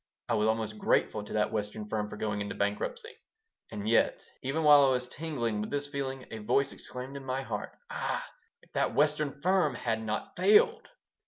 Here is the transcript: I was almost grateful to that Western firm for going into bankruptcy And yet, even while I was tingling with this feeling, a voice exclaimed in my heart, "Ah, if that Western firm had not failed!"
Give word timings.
I 0.29 0.33
was 0.33 0.47
almost 0.47 0.79
grateful 0.79 1.23
to 1.23 1.33
that 1.33 1.51
Western 1.51 1.87
firm 1.87 2.09
for 2.09 2.17
going 2.17 2.41
into 2.41 2.55
bankruptcy 2.55 3.19
And 3.71 3.87
yet, 3.87 4.25
even 4.41 4.63
while 4.63 4.83
I 4.85 4.89
was 4.89 5.07
tingling 5.07 5.61
with 5.61 5.69
this 5.69 5.85
feeling, 5.87 6.25
a 6.31 6.39
voice 6.39 6.71
exclaimed 6.71 7.15
in 7.15 7.23
my 7.23 7.43
heart, 7.43 7.77
"Ah, 7.91 8.27
if 8.63 8.71
that 8.73 8.95
Western 8.95 9.39
firm 9.43 9.75
had 9.75 10.01
not 10.03 10.35
failed!" 10.35 10.87